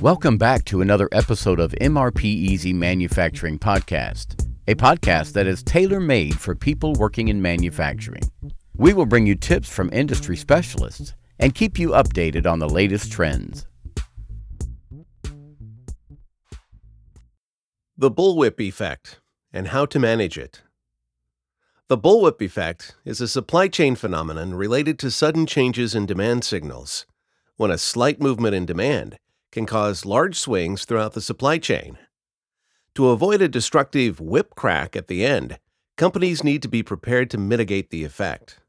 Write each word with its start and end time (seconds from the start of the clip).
Welcome 0.00 0.38
back 0.38 0.64
to 0.64 0.80
another 0.80 1.10
episode 1.12 1.60
of 1.60 1.72
MRPeasy 1.72 2.74
Manufacturing 2.74 3.58
Podcast, 3.58 4.50
a 4.66 4.74
podcast 4.74 5.34
that 5.34 5.46
is 5.46 5.62
tailor 5.62 6.00
made 6.00 6.40
for 6.40 6.54
people 6.54 6.94
working 6.94 7.28
in 7.28 7.42
manufacturing. 7.42 8.22
We 8.74 8.94
will 8.94 9.04
bring 9.04 9.26
you 9.26 9.34
tips 9.34 9.68
from 9.68 9.90
industry 9.92 10.38
specialists 10.38 11.12
and 11.38 11.54
keep 11.54 11.78
you 11.78 11.90
updated 11.90 12.50
on 12.50 12.60
the 12.60 12.68
latest 12.68 13.12
trends. 13.12 13.66
The 17.98 18.10
bullwhip 18.10 18.58
effect 18.58 19.20
and 19.52 19.68
how 19.68 19.84
to 19.84 19.98
manage 19.98 20.38
it. 20.38 20.62
The 21.88 21.98
bullwhip 21.98 22.40
effect 22.40 22.96
is 23.04 23.20
a 23.20 23.28
supply 23.28 23.68
chain 23.68 23.96
phenomenon 23.96 24.54
related 24.54 24.98
to 25.00 25.10
sudden 25.10 25.44
changes 25.44 25.94
in 25.94 26.06
demand 26.06 26.42
signals, 26.42 27.04
when 27.58 27.70
a 27.70 27.76
slight 27.76 28.18
movement 28.18 28.54
in 28.54 28.64
demand 28.64 29.18
can 29.50 29.66
cause 29.66 30.04
large 30.04 30.38
swings 30.38 30.84
throughout 30.84 31.12
the 31.12 31.20
supply 31.20 31.58
chain. 31.58 31.98
To 32.94 33.10
avoid 33.10 33.40
a 33.40 33.48
destructive 33.48 34.20
whip 34.20 34.54
crack 34.54 34.96
at 34.96 35.08
the 35.08 35.24
end, 35.24 35.58
companies 35.96 36.42
need 36.42 36.62
to 36.62 36.68
be 36.68 36.82
prepared 36.82 37.30
to 37.30 37.38
mitigate 37.38 37.90
the 37.90 38.04
effect. 38.04 38.60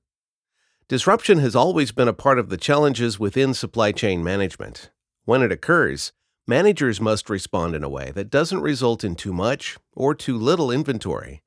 Disruption 0.87 1.39
has 1.39 1.55
always 1.55 1.91
been 1.91 2.07
a 2.07 2.13
part 2.13 2.37
of 2.37 2.49
the 2.49 2.57
challenges 2.57 3.19
within 3.19 3.53
supply 3.53 3.91
chain 3.91 4.23
management. 4.23 4.91
When 5.23 5.41
it 5.41 5.51
occurs, 5.51 6.11
managers 6.47 6.99
must 6.99 7.29
respond 7.29 7.75
in 7.75 7.83
a 7.83 7.89
way 7.89 8.11
that 8.11 8.29
doesn't 8.29 8.61
result 8.61 9.03
in 9.03 9.15
too 9.15 9.31
much 9.31 9.77
or 9.93 10.13
too 10.13 10.37
little 10.37 10.69
inventory. 10.69 11.43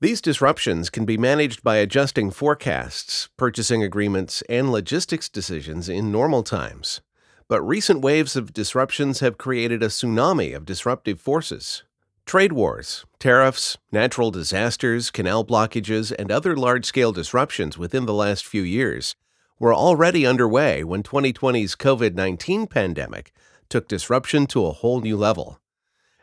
These 0.00 0.20
disruptions 0.20 0.90
can 0.90 1.04
be 1.04 1.18
managed 1.18 1.62
by 1.62 1.76
adjusting 1.76 2.30
forecasts, 2.30 3.28
purchasing 3.36 3.82
agreements, 3.82 4.42
and 4.48 4.72
logistics 4.72 5.28
decisions 5.28 5.88
in 5.88 6.10
normal 6.10 6.42
times. 6.42 7.00
But 7.50 7.62
recent 7.62 8.00
waves 8.00 8.36
of 8.36 8.52
disruptions 8.52 9.18
have 9.18 9.36
created 9.36 9.82
a 9.82 9.88
tsunami 9.88 10.54
of 10.54 10.64
disruptive 10.64 11.20
forces. 11.20 11.82
Trade 12.24 12.52
wars, 12.52 13.04
tariffs, 13.18 13.76
natural 13.90 14.30
disasters, 14.30 15.10
canal 15.10 15.44
blockages, 15.44 16.12
and 16.16 16.30
other 16.30 16.56
large 16.56 16.86
scale 16.86 17.10
disruptions 17.10 17.76
within 17.76 18.06
the 18.06 18.14
last 18.14 18.46
few 18.46 18.62
years 18.62 19.16
were 19.58 19.74
already 19.74 20.24
underway 20.24 20.84
when 20.84 21.02
2020's 21.02 21.74
COVID 21.74 22.14
19 22.14 22.68
pandemic 22.68 23.32
took 23.68 23.88
disruption 23.88 24.46
to 24.46 24.64
a 24.66 24.70
whole 24.70 25.00
new 25.00 25.16
level. 25.16 25.58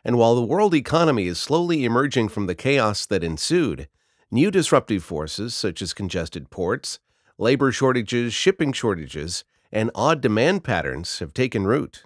And 0.02 0.16
while 0.16 0.34
the 0.34 0.40
world 0.40 0.74
economy 0.74 1.26
is 1.26 1.38
slowly 1.38 1.84
emerging 1.84 2.30
from 2.30 2.46
the 2.46 2.54
chaos 2.54 3.04
that 3.04 3.22
ensued, 3.22 3.86
new 4.30 4.50
disruptive 4.50 5.04
forces 5.04 5.54
such 5.54 5.82
as 5.82 5.92
congested 5.92 6.48
ports, 6.48 7.00
labor 7.36 7.70
shortages, 7.70 8.32
shipping 8.32 8.72
shortages, 8.72 9.44
and 9.70 9.90
odd 9.94 10.20
demand 10.20 10.64
patterns 10.64 11.18
have 11.18 11.34
taken 11.34 11.66
root. 11.66 12.04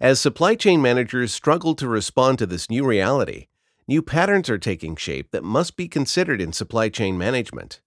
As 0.00 0.20
supply 0.20 0.54
chain 0.54 0.80
managers 0.80 1.32
struggle 1.32 1.74
to 1.74 1.88
respond 1.88 2.38
to 2.38 2.46
this 2.46 2.70
new 2.70 2.86
reality, 2.86 3.48
new 3.86 4.02
patterns 4.02 4.48
are 4.48 4.58
taking 4.58 4.96
shape 4.96 5.30
that 5.30 5.44
must 5.44 5.76
be 5.76 5.88
considered 5.88 6.40
in 6.40 6.52
supply 6.52 6.88
chain 6.88 7.18
management. 7.18 7.80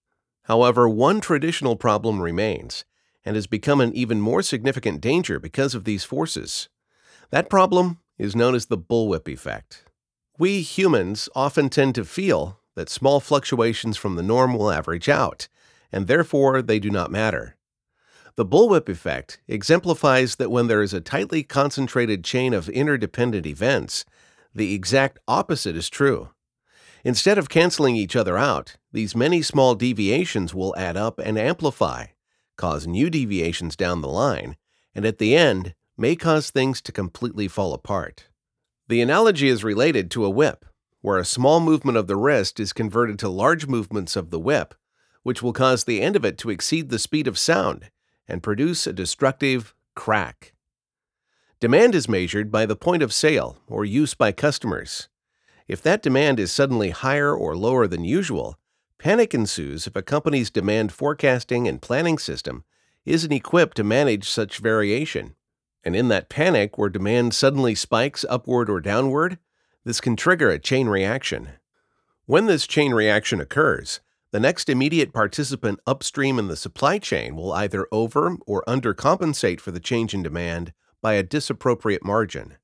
However, 0.44 0.88
one 0.88 1.22
traditional 1.22 1.75
problem 1.75 2.22
remains 2.22 2.86
and 3.25 3.36
has 3.36 3.48
become 3.48 3.80
an 3.81 3.94
even 3.94 4.20
more 4.22 4.42
significant 4.42 5.02
danger 5.02 5.40
because 5.40 5.73
of 5.73 5.86
these 5.86 6.03
forces. 6.03 6.70
That 7.31 7.50
problem 7.50 8.00
is 8.18 8.36
known 8.36 8.53
as 8.53 8.68
the 8.68 8.78
bullwhip 8.78 9.28
effect. 9.28 9.86
We 10.38 10.62
humans 10.62 11.30
often 11.36 11.70
tend 11.70 11.95
to 11.95 12.06
feel 12.06 12.59
that 12.75 12.90
small 12.90 13.20
fluctuations 13.20 13.97
from 13.97 14.16
the 14.16 14.23
norm 14.23 14.56
will 14.56 14.72
average 14.72 15.08
out, 15.08 15.47
and 15.92 16.08
therefore 16.08 16.62
they 16.62 16.80
do 16.80 16.90
not 16.90 17.12
matter. 17.12 17.56
The 18.36 18.45
bullwhip 18.45 18.89
effect 18.89 19.39
exemplifies 19.48 20.38
that 20.38 20.50
when 20.50 20.66
there 20.66 20.81
is 20.81 20.92
a 20.92 21.02
tightly 21.02 21.44
concentrated 21.44 22.23
chain 22.23 22.56
of 22.56 22.67
interdependent 22.67 23.45
events, 23.45 24.06
the 24.56 24.73
exact 24.73 25.20
opposite 25.28 25.75
is 25.75 25.88
true. 25.88 26.30
Instead 27.03 27.38
of 27.38 27.50
canceling 27.50 27.96
each 27.96 28.16
other 28.16 28.35
out, 28.35 28.78
these 28.91 29.16
many 29.16 29.44
small 29.44 29.75
deviations 29.75 30.52
will 30.52 30.75
add 30.75 30.97
up 30.97 31.19
and 31.19 31.38
amplify, 31.38 32.08
cause 32.58 32.88
new 32.88 33.12
deviations 33.12 33.75
down 33.75 34.02
the 34.02 34.08
line, 34.08 34.58
and 34.96 35.06
at 35.06 35.19
the 35.19 35.35
end, 35.35 35.75
may 35.96 36.16
cause 36.16 36.50
things 36.50 36.81
to 36.81 36.91
completely 36.91 37.47
fall 37.47 37.72
apart. 37.72 38.29
The 38.88 39.02
analogy 39.02 39.47
is 39.47 39.63
related 39.63 40.09
to 40.12 40.25
a 40.25 40.29
whip, 40.29 40.66
where 41.02 41.19
a 41.19 41.25
small 41.25 41.59
movement 41.59 42.00
of 42.00 42.08
the 42.08 42.16
wrist 42.16 42.59
is 42.59 42.74
converted 42.74 43.19
to 43.19 43.29
large 43.29 43.68
movements 43.68 44.16
of 44.16 44.31
the 44.31 44.40
whip, 44.40 44.74
which 45.22 45.44
will 45.44 45.53
cause 45.53 45.84
the 45.84 46.02
end 46.02 46.16
of 46.16 46.25
it 46.25 46.40
to 46.40 46.50
exceed 46.50 46.90
the 46.90 46.97
speed 46.97 47.28
of 47.28 47.38
sound 47.38 47.91
and 48.28 48.44
produce 48.44 48.88
a 48.88 48.94
destructive 48.94 49.73
crack. 49.95 50.53
Demand 51.59 51.95
is 51.95 52.09
measured 52.09 52.51
by 52.51 52.66
the 52.66 52.75
point 52.75 53.01
of 53.01 53.13
sale 53.13 53.57
or 53.67 53.85
use 53.85 54.13
by 54.13 54.31
customers. 54.31 55.07
If 55.67 55.81
that 55.84 56.01
demand 56.01 56.39
is 56.39 56.51
suddenly 56.51 56.89
higher 56.89 57.34
or 57.34 57.56
lower 57.56 57.88
than 57.88 58.03
usual, 58.03 58.59
panic 58.97 59.34
ensues 59.34 59.88
if 59.88 59.95
a 59.95 60.01
company's 60.01 60.50
demand 60.50 60.91
forecasting 60.91 61.67
and 61.67 61.81
planning 61.81 62.17
system 62.17 62.66
isn't 63.06 63.31
equipped 63.31 63.78
to 63.78 63.84
manage 63.84 64.29
such 64.29 64.59
variation. 64.59 65.35
And 65.84 65.95
in 65.95 66.07
that 66.09 66.29
panic 66.29 66.78
where 66.78 66.90
demand 66.90 67.34
suddenly 67.34 67.75
spikes 67.75 68.25
upward 68.29 68.69
or 68.69 68.79
downward, 68.79 69.38
this 69.84 70.00
can 70.00 70.16
trigger 70.16 70.50
a 70.50 70.59
chain 70.59 70.88
reaction. 70.88 71.50
When 72.25 72.45
this 72.45 72.66
chain 72.66 72.94
reaction 72.94 73.41
occurs, 73.41 74.00
the 74.34 74.40
next 74.40 74.68
immediate 74.68 75.14
participant 75.14 75.80
upstream 75.86 76.40
in 76.40 76.48
the 76.48 76.56
supply 76.56 76.98
chain 76.98 77.36
will 77.36 77.54
either 77.54 77.88
over 77.92 78.36
or 78.48 78.64
undercompensate 78.68 79.60
for 79.60 79.70
the 79.70 79.80
change 79.80 80.12
in 80.16 80.24
demand 80.24 80.74
by 81.04 81.14
a 81.14 81.22
disappropriate 81.22 82.04
margin. 82.04 82.56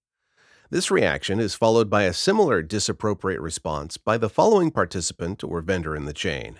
This 0.71 0.89
reaction 0.89 1.39
is 1.39 1.53
followed 1.53 1.87
by 1.87 2.03
a 2.03 2.13
similar 2.13 2.63
disappropriate 2.63 3.39
response 3.39 3.97
by 3.97 4.17
the 4.17 4.31
following 4.31 4.71
participant 4.71 5.43
or 5.43 5.61
vendor 5.61 5.95
in 5.95 6.05
the 6.05 6.13
chain. 6.13 6.57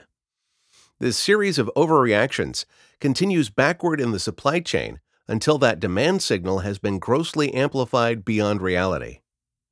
This 0.99 1.17
series 1.17 1.57
of 1.57 1.71
overreactions 1.75 2.65
continues 2.99 3.49
backward 3.49 3.99
in 3.99 4.11
the 4.11 4.19
supply 4.19 4.59
chain 4.59 4.99
until 5.27 5.57
that 5.57 5.79
demand 5.79 6.21
signal 6.21 6.59
has 6.59 6.77
been 6.77 6.99
grossly 6.99 7.51
amplified 7.55 8.23
beyond 8.23 8.61
reality. 8.61 9.21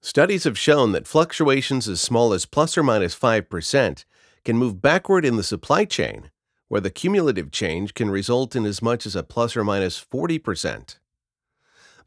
Studies 0.02 0.46
have 0.46 0.58
shown 0.58 0.94
that 0.94 1.08
fluctuations 1.08 1.88
as 1.88 2.02
small 2.02 2.34
as 2.34 2.48
plus 2.48 2.76
or 2.76 2.82
minus 2.82 3.16
5% 3.16 4.04
can 4.48 4.58
move 4.58 4.82
backward 4.82 5.26
in 5.26 5.36
the 5.36 5.44
supply 5.44 5.84
chain, 5.84 6.32
where 6.70 6.80
the 6.80 6.90
cumulative 6.90 7.52
change 7.52 7.94
can 7.94 8.10
result 8.10 8.56
in 8.56 8.66
as 8.66 8.82
much 8.82 9.06
as 9.06 9.14
a 9.14 9.22
plus 9.22 9.58
or 9.58 9.64
minus 9.66 10.02
40%. 10.02 11.00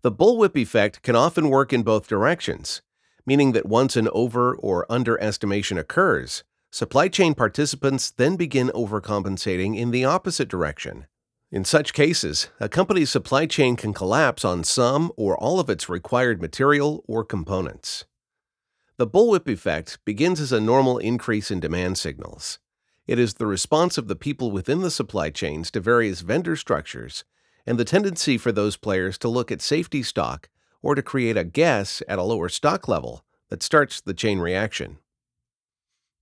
The 0.00 0.10
bullwhip 0.10 0.56
effect 0.56 1.02
can 1.02 1.14
often 1.14 1.50
work 1.50 1.70
in 1.70 1.82
both 1.82 2.08
directions, 2.08 2.80
meaning 3.26 3.52
that 3.52 3.66
once 3.66 3.94
an 3.94 4.08
over 4.14 4.54
or 4.54 4.90
underestimation 4.90 5.76
occurs, 5.76 6.42
supply 6.72 7.08
chain 7.08 7.34
participants 7.34 8.10
then 8.10 8.36
begin 8.36 8.68
overcompensating 8.68 9.76
in 9.76 9.90
the 9.90 10.06
opposite 10.06 10.48
direction, 10.48 11.06
in 11.52 11.66
such 11.66 11.92
cases, 11.92 12.48
a 12.58 12.70
company's 12.70 13.10
supply 13.10 13.44
chain 13.44 13.76
can 13.76 13.92
collapse 13.92 14.46
on 14.46 14.64
some 14.64 15.12
or 15.16 15.36
all 15.36 15.60
of 15.60 15.68
its 15.68 15.90
required 15.90 16.40
material 16.40 17.04
or 17.06 17.22
components. 17.22 18.06
The 19.00 19.06
bullwhip 19.06 19.48
effect 19.48 19.98
begins 20.04 20.42
as 20.42 20.52
a 20.52 20.60
normal 20.60 20.98
increase 20.98 21.50
in 21.50 21.58
demand 21.58 21.96
signals. 21.96 22.58
It 23.06 23.18
is 23.18 23.32
the 23.32 23.46
response 23.46 23.96
of 23.96 24.08
the 24.08 24.14
people 24.14 24.50
within 24.50 24.82
the 24.82 24.90
supply 24.90 25.30
chains 25.30 25.70
to 25.70 25.80
various 25.80 26.20
vendor 26.20 26.54
structures 26.54 27.24
and 27.64 27.78
the 27.78 27.84
tendency 27.86 28.36
for 28.36 28.52
those 28.52 28.76
players 28.76 29.16
to 29.20 29.28
look 29.30 29.50
at 29.50 29.62
safety 29.62 30.02
stock 30.02 30.50
or 30.82 30.94
to 30.94 31.02
create 31.02 31.38
a 31.38 31.44
guess 31.44 32.02
at 32.08 32.18
a 32.18 32.22
lower 32.22 32.50
stock 32.50 32.88
level 32.88 33.24
that 33.48 33.62
starts 33.62 34.02
the 34.02 34.12
chain 34.12 34.38
reaction. 34.38 34.98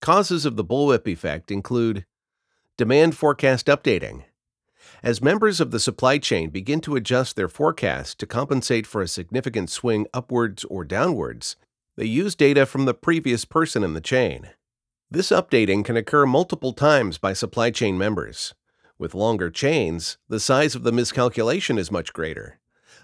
Causes 0.00 0.45
of 0.47 0.55
the 0.55 0.65
bullwhip 0.65 1.09
effect 1.09 1.50
include 1.50 2.06
demand 2.77 3.16
forecast 3.16 3.66
updating, 3.66 4.22
as 5.03 5.21
members 5.21 5.60
of 5.60 5.72
the 5.72 5.81
supply 5.81 6.19
chain 6.19 6.50
begin 6.50 6.81
to 6.83 6.95
adjust 6.95 7.34
their 7.34 7.49
forecasts 7.49 8.15
to 8.15 8.25
compensate 8.25 8.86
for 8.86 9.03
a 9.03 9.09
significant 9.09 9.69
swing 9.69 10.07
upwards 10.15 10.63
or 10.66 10.84
downwards, 10.84 11.57
they 11.98 12.06
use 12.06 12.36
data 12.36 12.65
from 12.65 12.84
the 12.84 12.95
previous 12.95 13.45
person 13.45 13.83
in 13.83 13.92
the 13.92 14.00
chain. 14.00 14.50
This 15.10 15.30
updating 15.30 15.84
can 15.84 15.97
occur 15.97 16.27
multiple 16.27 16.72
times 16.72 17.18
by 17.18 17.33
supply 17.33 17.72
chain 17.72 17.98
members. 17.98 18.54
With 18.98 19.16
longer 19.16 19.50
chains, 19.50 20.16
the 20.28 20.39
size 20.39 20.77
of 20.77 20.84
the 20.84 20.92
miscalculation 20.92 21.77
is 21.77 21.91
much 21.91 22.12
greater. 22.12 22.60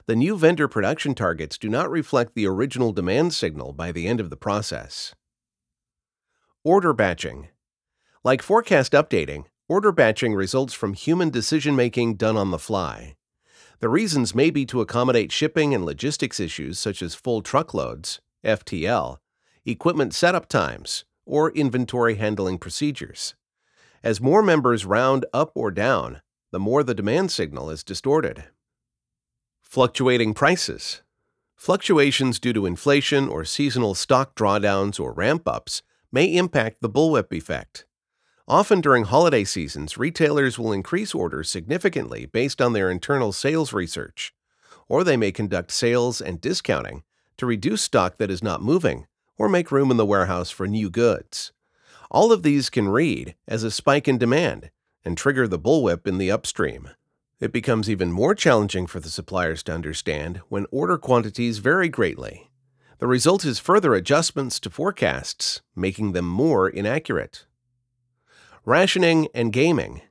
The 0.06 0.14
new 0.14 0.36
vendor 0.36 0.68
production 0.68 1.16
targets 1.16 1.58
do 1.58 1.68
not 1.68 1.90
reflect 1.90 2.36
the 2.36 2.46
original 2.46 2.92
demand 2.92 3.34
signal 3.34 3.72
by 3.72 3.90
the 3.90 4.06
end 4.06 4.20
of 4.20 4.30
the 4.30 4.36
process. 4.36 5.12
Order 6.62 6.92
batching. 6.92 7.48
Like 8.22 8.42
forecast 8.42 8.92
updating, 8.92 9.46
Order 9.66 9.90
batching 9.90 10.34
results 10.34 10.72
from 10.72 10.94
human 10.94 11.30
decision 11.30 11.74
making 11.74 12.14
done 12.14 12.36
on 12.36 12.52
the 12.52 12.60
fly. 12.60 13.16
The 13.80 13.88
reasons 13.88 14.36
may 14.36 14.50
be 14.50 14.64
to 14.66 14.82
accommodate 14.82 15.32
shipping 15.32 15.74
and 15.74 15.84
logistics 15.84 16.38
issues 16.38 16.78
such 16.78 17.02
as 17.02 17.14
full 17.14 17.40
truckloads, 17.42 18.20
FTL, 18.44 19.18
equipment 19.64 20.14
setup 20.14 20.48
times, 20.48 21.04
or 21.26 21.50
inventory 21.52 22.16
handling 22.16 22.58
procedures. 22.58 23.34
As 24.02 24.20
more 24.20 24.42
members 24.42 24.84
round 24.84 25.24
up 25.32 25.52
or 25.54 25.70
down, 25.70 26.20
the 26.52 26.60
more 26.60 26.82
the 26.82 26.94
demand 26.94 27.32
signal 27.32 27.70
is 27.70 27.82
distorted. 27.82 28.44
Fluctuating 29.62 30.34
prices. 30.34 31.02
Fluctuations 31.56 32.38
due 32.38 32.52
to 32.52 32.66
inflation 32.66 33.28
or 33.28 33.44
seasonal 33.44 33.94
stock 33.94 34.34
drawdowns 34.34 35.00
or 35.00 35.12
ramp 35.12 35.48
ups 35.48 35.82
may 36.12 36.26
impact 36.26 36.80
the 36.80 36.90
bullwhip 36.90 37.32
effect. 37.32 37.86
Often 38.46 38.82
during 38.82 39.04
holiday 39.04 39.44
seasons, 39.44 39.96
retailers 39.96 40.58
will 40.58 40.72
increase 40.72 41.14
orders 41.14 41.48
significantly 41.48 42.26
based 42.26 42.60
on 42.60 42.74
their 42.74 42.90
internal 42.90 43.32
sales 43.32 43.72
research, 43.72 44.34
or 44.86 45.02
they 45.02 45.16
may 45.16 45.32
conduct 45.32 45.70
sales 45.72 46.20
and 46.20 46.40
discounting 46.40 47.02
to 47.38 47.46
reduce 47.46 47.82
stock 47.82 48.16
that 48.16 48.30
is 48.30 48.42
not 48.42 48.62
moving 48.62 49.06
or 49.36 49.48
make 49.48 49.72
room 49.72 49.90
in 49.90 49.96
the 49.96 50.06
warehouse 50.06 50.50
for 50.50 50.66
new 50.66 50.90
goods. 50.90 51.52
All 52.10 52.32
of 52.32 52.42
these 52.42 52.70
can 52.70 52.88
read 52.88 53.34
as 53.48 53.64
a 53.64 53.70
spike 53.70 54.06
in 54.06 54.18
demand 54.18 54.70
and 55.04 55.16
trigger 55.16 55.48
the 55.48 55.58
bullwhip 55.58 56.06
in 56.06 56.18
the 56.18 56.30
upstream. 56.30 56.90
It 57.40 57.52
becomes 57.52 57.90
even 57.90 58.12
more 58.12 58.34
challenging 58.34 58.86
for 58.86 59.00
the 59.00 59.08
suppliers 59.08 59.62
to 59.64 59.74
understand 59.74 60.38
when 60.48 60.66
order 60.70 60.96
quantities 60.96 61.58
vary 61.58 61.88
greatly. 61.88 62.50
The 62.98 63.06
result 63.08 63.44
is 63.44 63.58
further 63.58 63.94
adjustments 63.94 64.60
to 64.60 64.70
forecasts, 64.70 65.60
making 65.74 66.12
them 66.12 66.26
more 66.26 66.68
inaccurate. 66.68 67.44
Rationing 68.64 69.28
and 69.34 69.52
gaming. 69.52 70.02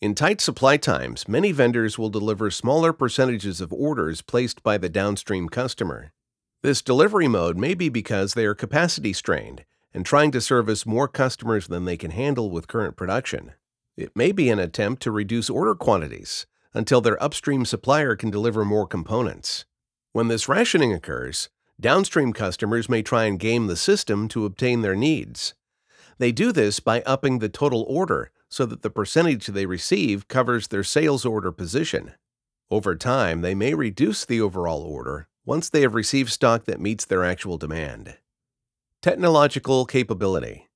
In 0.00 0.14
tight 0.14 0.40
supply 0.40 0.76
times, 0.76 1.26
many 1.26 1.50
vendors 1.50 1.98
will 1.98 2.10
deliver 2.10 2.50
smaller 2.50 2.92
percentages 2.92 3.60
of 3.60 3.72
orders 3.72 4.20
placed 4.20 4.62
by 4.62 4.76
the 4.76 4.90
downstream 4.90 5.48
customer. 5.48 6.12
This 6.62 6.82
delivery 6.82 7.28
mode 7.28 7.56
may 7.56 7.74
be 7.74 7.88
because 7.88 8.34
they 8.34 8.46
are 8.46 8.54
capacity 8.54 9.12
strained 9.12 9.64
and 9.92 10.04
trying 10.04 10.30
to 10.32 10.40
service 10.40 10.86
more 10.86 11.06
customers 11.06 11.68
than 11.68 11.84
they 11.84 11.96
can 11.96 12.10
handle 12.10 12.50
with 12.50 12.68
current 12.68 12.96
production. 12.96 13.52
It 13.96 14.16
may 14.16 14.32
be 14.32 14.48
an 14.48 14.58
attempt 14.58 15.02
to 15.02 15.10
reduce 15.10 15.48
order 15.48 15.74
quantities 15.74 16.46
until 16.74 17.00
their 17.00 17.22
upstream 17.22 17.64
supplier 17.64 18.16
can 18.16 18.30
deliver 18.30 18.64
more 18.64 18.86
components. 18.86 19.64
When 20.12 20.28
this 20.28 20.48
rationing 20.48 20.92
occurs, 20.92 21.50
downstream 21.80 22.32
customers 22.32 22.88
may 22.88 23.02
try 23.02 23.24
and 23.24 23.38
game 23.38 23.66
the 23.66 23.76
system 23.76 24.28
to 24.28 24.44
obtain 24.44 24.82
their 24.82 24.96
needs. 24.96 25.54
They 26.18 26.32
do 26.32 26.52
this 26.52 26.80
by 26.80 27.02
upping 27.02 27.38
the 27.38 27.48
total 27.48 27.84
order 27.88 28.30
so 28.48 28.64
that 28.66 28.82
the 28.82 28.90
percentage 28.90 29.46
they 29.46 29.66
receive 29.66 30.28
covers 30.28 30.68
their 30.68 30.84
sales 30.84 31.24
order 31.24 31.52
position. 31.52 32.14
Over 32.70 32.96
time, 32.96 33.42
they 33.42 33.54
may 33.54 33.74
reduce 33.74 34.24
the 34.24 34.40
overall 34.40 34.82
order 34.82 35.28
once 35.46 35.70
they 35.70 35.80
have 35.80 35.94
received 35.94 36.30
stock 36.30 36.64
that 36.64 36.80
meets 36.80 37.04
their 37.04 37.24
actual 37.24 37.56
demand. 37.56 38.18
Technological 39.00 39.86
capability. 39.86 40.66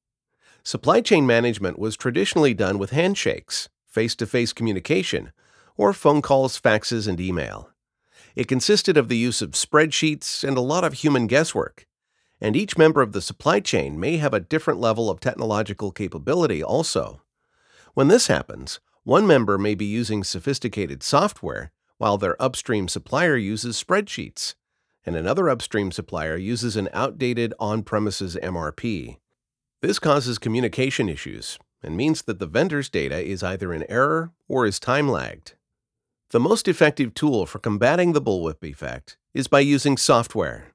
Supply 0.62 1.00
chain 1.00 1.26
management 1.26 1.78
was 1.78 1.96
traditionally 1.96 2.54
done 2.54 2.78
with 2.78 2.90
handshakes, 2.90 3.68
face 3.84 4.14
to 4.14 4.26
face 4.26 4.52
communication, 4.52 5.32
or 5.76 5.92
phone 5.92 6.22
calls, 6.22 6.60
faxes, 6.60 7.08
and 7.08 7.20
email. 7.20 7.70
It 8.36 8.46
consisted 8.46 8.96
of 8.96 9.08
the 9.08 9.16
use 9.16 9.42
of 9.42 9.50
spreadsheets 9.50 10.46
and 10.46 10.56
a 10.56 10.60
lot 10.60 10.84
of 10.84 10.92
human 10.92 11.26
guesswork, 11.26 11.86
and 12.40 12.54
each 12.54 12.78
member 12.78 13.02
of 13.02 13.12
the 13.12 13.20
supply 13.20 13.58
chain 13.58 13.98
may 13.98 14.18
have 14.18 14.32
a 14.32 14.40
different 14.40 14.78
level 14.78 15.10
of 15.10 15.18
technological 15.18 15.90
capability 15.90 16.62
also. 16.62 17.22
When 17.94 18.06
this 18.06 18.28
happens, 18.28 18.78
one 19.02 19.26
member 19.26 19.58
may 19.58 19.74
be 19.74 19.86
using 19.86 20.22
sophisticated 20.22 21.02
software 21.02 21.72
while 21.98 22.16
their 22.16 22.40
upstream 22.40 22.86
supplier 22.86 23.36
uses 23.36 23.82
spreadsheets, 23.82 24.54
and 25.04 25.16
another 25.16 25.48
upstream 25.48 25.90
supplier 25.92 26.36
uses 26.36 26.76
an 26.76 26.88
outdated 26.92 27.54
on 27.58 27.82
premises 27.82 28.36
MRP. 28.42 29.18
This 29.80 29.98
causes 29.98 30.38
communication 30.38 31.08
issues 31.08 31.58
and 31.82 31.96
means 31.96 32.22
that 32.22 32.38
the 32.38 32.46
vendor's 32.46 32.90
data 32.90 33.18
is 33.18 33.42
either 33.42 33.72
in 33.72 33.90
error 33.90 34.32
or 34.48 34.66
is 34.66 34.78
time 34.78 35.08
lagged. 35.08 35.54
The 36.30 36.40
most 36.40 36.68
effective 36.68 37.14
tool 37.14 37.46
for 37.46 37.58
combating 37.58 38.12
the 38.12 38.22
bullwhip 38.22 38.62
effect 38.62 39.16
is 39.34 39.48
by 39.48 39.60
using 39.60 39.96
software. 39.96 40.72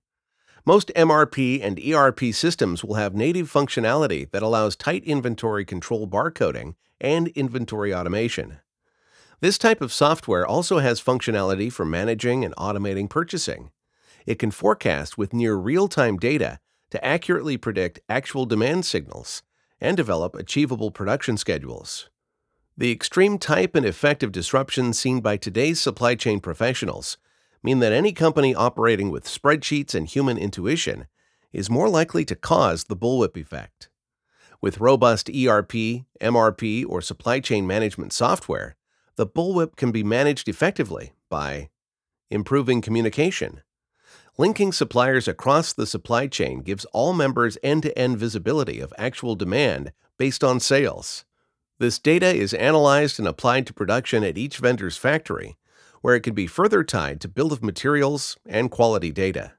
Most 0.65 0.91
MRP 0.95 1.63
and 1.63 1.79
ERP 1.79 2.33
systems 2.33 2.83
will 2.83 2.95
have 2.95 3.13
native 3.13 3.51
functionality 3.51 4.29
that 4.31 4.41
allows 4.41 4.75
tight 4.75 5.03
inventory 5.03 5.63
control 5.63 6.07
barcoding 6.07 6.73
and 6.99 7.27
inventory 7.29 7.93
automation. 7.93 8.57
This 9.41 9.59
type 9.59 9.81
of 9.81 9.93
software 9.93 10.45
also 10.45 10.79
has 10.79 10.99
functionality 10.99 11.71
for 11.71 11.85
managing 11.85 12.43
and 12.43 12.55
automating 12.55 13.07
purchasing. 13.09 13.69
It 14.25 14.39
can 14.39 14.51
forecast 14.51 15.17
with 15.17 15.33
near 15.33 15.55
real 15.55 15.87
time 15.87 16.17
data 16.17 16.59
to 16.91 17.03
accurately 17.03 17.57
predict 17.57 17.99
actual 18.09 18.45
demand 18.45 18.85
signals 18.85 19.43
and 19.79 19.95
develop 19.95 20.35
achievable 20.35 20.91
production 20.91 21.37
schedules. 21.37 22.09
The 22.77 22.91
extreme 22.91 23.37
type 23.37 23.75
and 23.75 23.85
effect 23.85 24.23
of 24.23 24.31
disruption 24.31 24.93
seen 24.93 25.21
by 25.21 25.37
today's 25.37 25.79
supply 25.79 26.15
chain 26.15 26.39
professionals 26.39 27.17
mean 27.63 27.79
that 27.79 27.93
any 27.93 28.11
company 28.11 28.53
operating 28.53 29.11
with 29.11 29.25
spreadsheets 29.25 29.95
and 29.95 30.07
human 30.07 30.37
intuition 30.37 31.07
is 31.53 31.69
more 31.69 31.89
likely 31.89 32.25
to 32.25 32.35
cause 32.35 32.85
the 32.85 32.97
bullwhip 32.97 33.37
effect. 33.37 33.89
With 34.61 34.79
robust 34.79 35.29
ERP, 35.29 36.03
MRP, 36.21 36.85
or 36.87 37.01
supply 37.01 37.39
chain 37.39 37.65
management 37.65 38.13
software, 38.13 38.75
the 39.15 39.27
bullwhip 39.27 39.75
can 39.75 39.91
be 39.91 40.03
managed 40.03 40.49
effectively 40.49 41.13
by 41.29 41.69
improving 42.29 42.81
communication. 42.81 43.61
Linking 44.37 44.73
suppliers 44.73 45.29
across 45.29 45.71
the 45.71 45.87
supply 45.87 46.27
chain 46.27 46.59
gives 46.59 46.83
all 46.85 47.13
members 47.13 47.57
end 47.63 47.83
to 47.83 47.97
end 47.97 48.17
visibility 48.17 48.81
of 48.81 48.93
actual 48.97 49.35
demand 49.35 49.93
based 50.17 50.43
on 50.43 50.59
sales. 50.59 51.23
This 51.79 51.99
data 51.99 52.35
is 52.35 52.53
analyzed 52.53 53.17
and 53.17 53.29
applied 53.29 53.65
to 53.67 53.73
production 53.73 54.25
at 54.25 54.37
each 54.37 54.57
vendor's 54.57 54.97
factory, 54.97 55.55
where 56.01 56.15
it 56.15 56.21
can 56.21 56.33
be 56.33 56.47
further 56.47 56.83
tied 56.83 57.21
to 57.21 57.29
bill 57.29 57.53
of 57.53 57.63
materials 57.63 58.37
and 58.45 58.69
quality 58.69 59.09
data. 59.09 59.53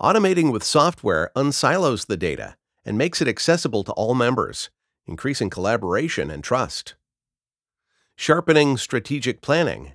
Automating 0.00 0.52
with 0.52 0.62
software 0.62 1.32
unsilos 1.34 2.06
the 2.06 2.16
data 2.16 2.56
and 2.84 2.96
makes 2.96 3.20
it 3.20 3.28
accessible 3.28 3.82
to 3.82 3.92
all 3.92 4.14
members, 4.14 4.70
increasing 5.06 5.50
collaboration 5.50 6.30
and 6.30 6.44
trust. 6.44 6.94
Sharpening 8.14 8.76
strategic 8.76 9.40
planning. 9.42 9.94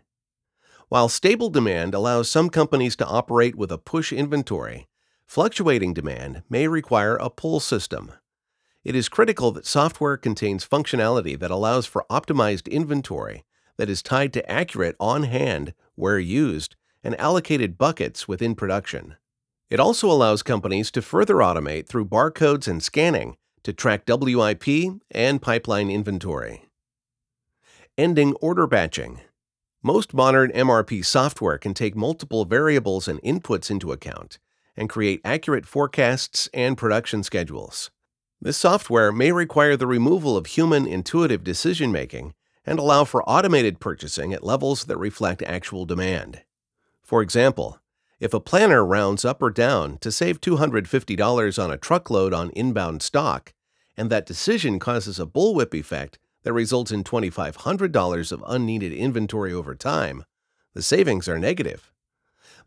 While 0.87 1.09
stable 1.09 1.49
demand 1.49 1.93
allows 1.93 2.29
some 2.29 2.49
companies 2.49 2.95
to 2.97 3.07
operate 3.07 3.55
with 3.55 3.71
a 3.71 3.77
push 3.77 4.13
inventory, 4.13 4.87
fluctuating 5.25 5.93
demand 5.93 6.43
may 6.49 6.67
require 6.67 7.15
a 7.15 7.29
pull 7.29 7.59
system. 7.59 8.11
It 8.83 8.95
is 8.95 9.09
critical 9.09 9.51
that 9.53 9.65
software 9.65 10.15
contains 10.15 10.67
functionality 10.67 11.39
that 11.39 11.49
allows 11.49 11.87
for 11.87 12.05
optimized 12.11 12.69
inventory 12.69 13.43
that 13.77 13.89
is 13.89 14.03
tied 14.03 14.31
to 14.33 14.49
accurate 14.49 14.95
on 14.99 15.23
hand, 15.23 15.73
where 15.95 16.19
used, 16.19 16.75
and 17.03 17.19
allocated 17.19 17.79
buckets 17.79 18.27
within 18.27 18.53
production. 18.53 19.15
It 19.71 19.79
also 19.79 20.09
allows 20.09 20.43
companies 20.43 20.91
to 20.91 21.01
further 21.01 21.35
automate 21.35 21.87
through 21.87 22.05
barcodes 22.05 22.67
and 22.67 22.81
scanning 22.81 23.37
to 23.63 23.73
track 23.73 24.03
WIP 24.07 24.99
and 25.09 25.41
pipeline 25.41 25.89
inventory. 25.89 26.65
Ending 27.97 28.33
order 28.35 28.67
batching. 28.67 29.21
Most 29.85 30.15
modern 30.15 30.49
MRP 30.53 31.05
software 31.05 31.59
can 31.59 31.75
take 31.75 31.95
multiple 31.95 32.43
variables 32.43 33.07
and 33.07 33.21
inputs 33.21 33.69
into 33.69 33.91
account 33.91 34.39
and 34.75 34.89
create 34.89 35.21
accurate 35.23 35.67
forecasts 35.67 36.49
and 36.55 36.75
production 36.75 37.21
schedules. 37.21 37.91
This 38.41 38.57
software 38.57 39.11
may 39.11 39.31
require 39.31 39.77
the 39.77 39.85
removal 39.85 40.37
of 40.37 40.47
human 40.47 40.87
intuitive 40.87 41.43
decision 41.43 41.91
making 41.91 42.33
and 42.65 42.79
allow 42.79 43.03
for 43.03 43.21
automated 43.29 43.79
purchasing 43.79 44.33
at 44.33 44.43
levels 44.43 44.85
that 44.85 44.97
reflect 44.97 45.43
actual 45.43 45.85
demand. 45.85 46.41
For 47.03 47.21
example, 47.21 47.79
if 48.19 48.33
a 48.33 48.39
planner 48.39 48.83
rounds 48.83 49.23
up 49.23 49.39
or 49.39 49.51
down 49.51 49.99
to 49.99 50.11
save 50.11 50.41
$250 50.41 51.63
on 51.63 51.69
a 51.69 51.77
truckload 51.77 52.33
on 52.33 52.49
inbound 52.55 53.03
stock, 53.03 53.53
and 53.95 54.09
that 54.09 54.25
decision 54.25 54.79
causes 54.79 55.19
a 55.19 55.27
bullwhip 55.27 55.75
effect 55.75 56.17
that 56.45 56.53
results 56.53 56.91
in 56.91 57.03
$2,500 57.03 58.31
of 58.31 58.43
unneeded 58.47 58.93
inventory 58.93 59.51
over 59.51 59.73
time, 59.73 60.23
the 60.75 60.83
savings 60.83 61.27
are 61.27 61.39
negative. 61.39 61.91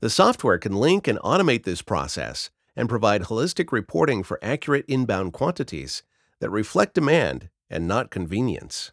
The 0.01 0.11
software 0.11 0.59
can 0.59 0.75
link 0.75 1.07
and 1.07 1.19
automate 1.21 1.63
this 1.63 1.81
process 1.81 2.51
and 2.75 2.89
provide 2.89 3.23
holistic 3.23 3.71
reporting 3.71 4.25
for 4.25 4.41
accurate 4.43 4.85
inbound 4.89 5.33
quantities 5.33 6.03
that 6.41 6.51
reflect 6.51 6.95
demand 6.95 7.51
and 7.71 7.87
not 7.87 8.11
convenience. 8.11 8.91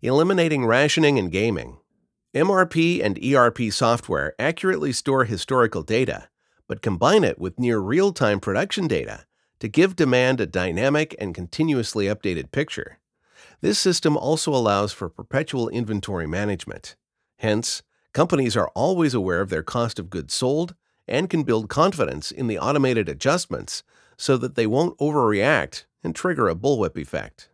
Eliminating 0.00 0.66
rationing 0.66 1.16
and 1.16 1.30
gaming. 1.30 1.78
MRP 2.34 3.04
and 3.04 3.24
ERP 3.24 3.72
software 3.72 4.34
accurately 4.40 4.90
store 4.90 5.24
historical 5.24 5.82
data, 5.82 6.28
but 6.66 6.82
combine 6.82 7.22
it 7.22 7.38
with 7.38 7.60
near 7.60 7.78
real 7.78 8.12
time 8.12 8.40
production 8.40 8.88
data 8.88 9.24
to 9.60 9.68
give 9.68 9.94
demand 9.94 10.40
a 10.40 10.46
dynamic 10.46 11.14
and 11.20 11.32
continuously 11.32 12.06
updated 12.06 12.50
picture. 12.50 12.98
This 13.62 13.78
system 13.78 14.16
also 14.16 14.52
allows 14.52 14.92
for 14.92 15.08
perpetual 15.08 15.68
inventory 15.68 16.26
management. 16.26 16.96
Hence, 17.38 17.82
companies 18.12 18.56
are 18.56 18.68
always 18.74 19.14
aware 19.14 19.40
of 19.40 19.50
their 19.50 19.62
cost 19.62 20.00
of 20.00 20.10
goods 20.10 20.34
sold 20.34 20.74
and 21.06 21.30
can 21.30 21.44
build 21.44 21.68
confidence 21.68 22.32
in 22.32 22.48
the 22.48 22.58
automated 22.58 23.08
adjustments 23.08 23.84
so 24.16 24.36
that 24.36 24.56
they 24.56 24.66
won't 24.66 24.98
overreact 24.98 25.84
and 26.02 26.14
trigger 26.14 26.48
a 26.48 26.56
bullwhip 26.56 26.96
effect. 27.00 27.50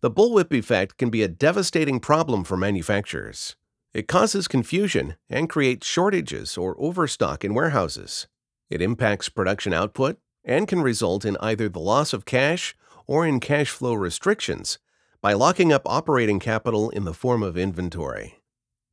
The 0.00 0.12
bullwhip 0.12 0.56
effect 0.56 0.96
can 0.96 1.10
be 1.10 1.24
a 1.24 1.28
devastating 1.28 1.98
problem 1.98 2.44
for 2.44 2.56
manufacturers. 2.56 3.56
It 3.92 4.06
causes 4.06 4.46
confusion 4.46 5.16
and 5.28 5.50
creates 5.50 5.88
shortages 5.88 6.56
or 6.56 6.76
overstock 6.78 7.44
in 7.44 7.52
warehouses. 7.52 8.28
It 8.70 8.80
impacts 8.80 9.28
production 9.28 9.72
output 9.72 10.18
and 10.44 10.68
can 10.68 10.82
result 10.82 11.24
in 11.24 11.36
either 11.40 11.68
the 11.68 11.80
loss 11.80 12.12
of 12.12 12.24
cash 12.24 12.76
or 13.08 13.26
in 13.26 13.40
cash 13.40 13.70
flow 13.70 13.94
restrictions 13.94 14.78
by 15.20 15.32
locking 15.32 15.72
up 15.72 15.82
operating 15.86 16.38
capital 16.38 16.90
in 16.90 17.04
the 17.04 17.12
form 17.12 17.42
of 17.42 17.56
inventory. 17.56 18.38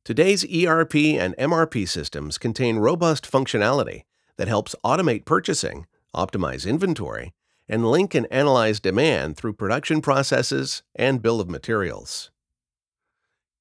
Today's 0.04 0.44
ERP 0.44 0.94
and 0.94 1.36
MRP 1.36 1.88
systems 1.88 2.38
contain 2.38 2.78
robust 2.78 3.30
functionality 3.30 4.02
that 4.36 4.48
helps 4.48 4.74
automate 4.84 5.24
purchasing, 5.24 5.86
optimize 6.14 6.68
inventory, 6.68 7.32
and 7.68 7.90
link 7.90 8.14
and 8.14 8.26
analyze 8.30 8.80
demand 8.80 9.36
through 9.36 9.52
production 9.52 10.00
processes 10.00 10.82
and 10.94 11.22
bill 11.22 11.40
of 11.40 11.50
materials. 11.50 12.30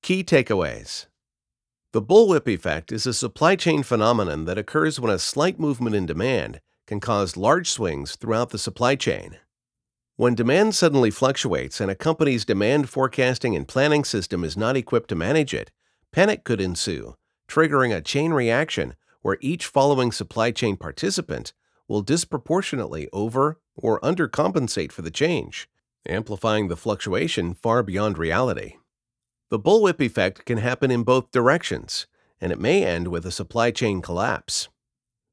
Key 0.01 0.23
takeaways 0.23 1.07
The 1.91 2.01
bullwhip 2.01 2.47
effect 2.47 2.91
is 2.91 3.07
a 3.07 3.13
supply 3.13 3.55
chain 3.55 3.81
phenomenon 3.81 4.45
that 4.45 4.57
occurs 4.57 4.99
when 4.99 5.11
a 5.11 5.17
slight 5.17 5.59
movement 5.59 5.95
in 5.95 6.05
demand 6.05 6.61
can 6.85 6.99
cause 6.99 7.35
large 7.35 7.69
swings 7.69 8.15
throughout 8.15 8.51
the 8.51 8.59
supply 8.59 8.95
chain. 8.95 9.37
When 10.17 10.33
demand 10.33 10.75
suddenly 10.75 11.11
fluctuates 11.11 11.81
and 11.81 11.91
a 11.91 11.95
company's 11.95 12.45
demand 12.45 12.89
forecasting 12.89 13.53
and 13.53 13.67
planning 13.67 14.05
system 14.05 14.45
is 14.45 14.55
not 14.55 14.77
equipped 14.77 15.09
to 15.09 15.15
manage 15.15 15.53
it, 15.53 15.71
panic 16.13 16.45
could 16.45 16.61
ensue, 16.61 17.15
triggering 17.49 17.93
a 17.93 17.99
chain 17.99 18.31
reaction 18.31 18.95
where 19.21 19.37
each 19.41 19.65
following 19.65 20.13
supply 20.13 20.51
chain 20.51 20.77
participant 20.77 21.51
will 21.89 22.01
disproportionately 22.01 23.09
over 23.11 23.59
or 23.75 23.99
undercompensate 23.99 24.93
for 24.93 25.01
the 25.01 25.11
change, 25.11 25.67
amplifying 26.07 26.69
the 26.69 26.77
fluctuation 26.77 27.53
far 27.53 27.83
beyond 27.83 28.17
reality. 28.17 28.75
The 29.49 29.59
bullwhip 29.59 29.99
effect 29.99 30.45
can 30.45 30.59
happen 30.59 30.91
in 30.91 31.03
both 31.03 31.31
directions, 31.31 32.07
and 32.39 32.53
it 32.53 32.59
may 32.59 32.85
end 32.85 33.09
with 33.09 33.25
a 33.25 33.31
supply 33.31 33.69
chain 33.69 34.01
collapse. 34.01 34.69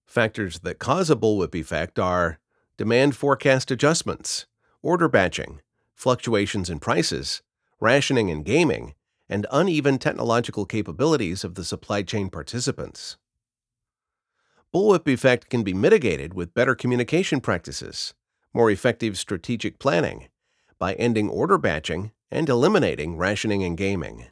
Factors 0.06 0.58
that 0.58 0.80
cause 0.80 1.08
a 1.08 1.14
bullwhip 1.14 1.54
effect 1.54 2.00
are 2.00 2.40
demand 2.76 3.14
forecast 3.14 3.70
adjustments, 3.70 4.46
order 4.82 5.08
batching, 5.08 5.60
fluctuations 5.94 6.68
in 6.68 6.78
prices, 6.78 7.42
rationing 7.80 8.30
and 8.30 8.44
gaming, 8.44 8.94
and 9.28 9.46
uneven 9.50 9.98
technological 9.98 10.66
capabilities 10.66 11.44
of 11.44 11.54
the 11.54 11.64
supply 11.64 12.02
chain 12.02 12.28
participants. 12.28 13.16
Bullwhip 14.74 15.06
effect 15.06 15.48
can 15.48 15.62
be 15.62 15.74
mitigated 15.74 16.34
with 16.34 16.54
better 16.54 16.74
communication 16.74 17.40
practices, 17.40 18.14
more 18.54 18.70
effective 18.70 19.18
strategic 19.18 19.78
planning, 19.78 20.28
by 20.78 20.94
ending 20.94 21.28
order 21.28 21.58
batching 21.58 22.12
and 22.30 22.48
eliminating 22.48 23.16
rationing 23.16 23.62
and 23.62 23.76
gaming. 23.76 24.26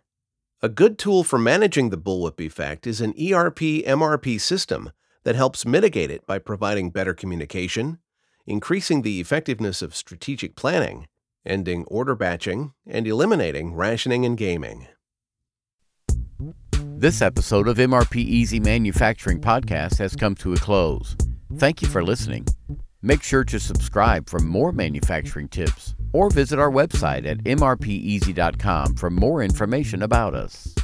A 0.63 0.69
good 0.69 0.99
tool 0.99 1.25
for 1.25 1.39
managing 1.39 1.91
the 1.91 1.99
bullwhip 1.99 2.41
effect 2.41 2.87
is 2.87 3.01
an 3.01 3.11
ERP 3.13 3.59
MRP 3.87 4.41
system 4.41 4.91
that 5.25 5.37
helps 5.37 5.65
mitigate 5.65 6.11
it 6.11 6.27
by 6.27 6.39
providing 6.39 6.91
better 6.91 7.15
communication, 7.15 7.99
increasing 8.51 9.03
the 9.03 9.21
effectiveness 9.21 9.81
of 9.81 9.95
strategic 9.95 10.57
planning, 10.57 11.07
ending 11.47 11.85
order 11.87 12.17
batching, 12.17 12.73
and 12.87 13.07
eliminating 13.07 13.75
rationing 13.75 14.27
and 14.27 14.37
gaming. 14.37 14.89
This 16.73 17.23
episode 17.23 17.69
of 17.69 17.79
MRPeasy 17.79 18.63
Manufacturing 18.63 19.41
Podcast 19.41 19.99
has 19.99 20.17
come 20.17 20.35
to 20.37 20.53
a 20.53 20.57
close. 20.57 21.17
Thank 21.57 21.81
you 21.81 21.89
for 21.89 22.03
listening. 22.03 22.47
Make 23.01 23.23
sure 23.23 23.45
to 23.45 23.59
subscribe 23.59 24.29
for 24.29 24.41
more 24.41 24.73
manufacturing 24.73 25.49
tips 25.49 25.95
or 26.13 26.29
visit 26.29 26.59
our 26.59 26.71
website 26.71 27.25
at 27.27 27.39
mrpeasy.com 27.45 28.97
for 28.97 29.11
more 29.11 29.43
information 29.43 30.03
about 30.03 30.35
us. 30.35 30.75